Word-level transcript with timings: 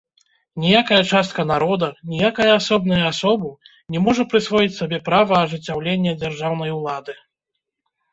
Ніякая 0.61 0.99
частка 1.17 1.41
народа, 1.49 1.89
ніякая 2.13 2.47
асобная 2.59 3.01
асобу 3.09 3.51
не 3.95 3.99
можа 4.05 4.25
прысвоіць 4.31 4.73
сабе 4.79 4.99
права 5.11 5.35
ажыццяўлення 5.49 6.15
дзяржаўнай 6.23 6.71
улады. 6.79 7.13